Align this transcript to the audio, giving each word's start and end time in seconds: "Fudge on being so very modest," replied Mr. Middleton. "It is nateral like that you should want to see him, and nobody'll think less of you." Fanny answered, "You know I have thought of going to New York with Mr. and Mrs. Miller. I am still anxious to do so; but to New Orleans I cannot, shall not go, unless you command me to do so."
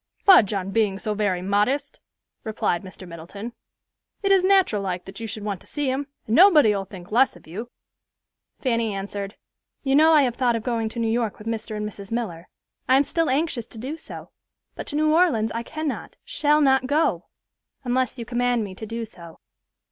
"Fudge 0.17 0.51
on 0.51 0.71
being 0.71 0.97
so 0.97 1.13
very 1.13 1.43
modest," 1.43 1.99
replied 2.43 2.81
Mr. 2.81 3.07
Middleton. 3.07 3.53
"It 4.23 4.31
is 4.31 4.43
nateral 4.43 4.81
like 4.81 5.05
that 5.05 5.19
you 5.19 5.27
should 5.27 5.43
want 5.43 5.61
to 5.61 5.67
see 5.67 5.91
him, 5.91 6.07
and 6.25 6.35
nobody'll 6.35 6.85
think 6.85 7.11
less 7.11 7.35
of 7.35 7.45
you." 7.45 7.69
Fanny 8.59 8.95
answered, 8.95 9.35
"You 9.83 9.95
know 9.95 10.11
I 10.11 10.23
have 10.23 10.33
thought 10.35 10.55
of 10.55 10.63
going 10.63 10.89
to 10.89 10.99
New 10.99 11.07
York 11.07 11.37
with 11.37 11.45
Mr. 11.47 11.77
and 11.77 11.87
Mrs. 11.87 12.11
Miller. 12.11 12.49
I 12.89 12.95
am 12.97 13.03
still 13.03 13.29
anxious 13.29 13.67
to 13.67 13.77
do 13.77 13.95
so; 13.95 14.31
but 14.73 14.87
to 14.87 14.95
New 14.95 15.13
Orleans 15.13 15.51
I 15.51 15.61
cannot, 15.61 16.17
shall 16.25 16.61
not 16.61 16.87
go, 16.87 17.27
unless 17.83 18.17
you 18.17 18.25
command 18.25 18.63
me 18.63 18.73
to 18.73 18.87
do 18.87 19.05
so." 19.05 19.39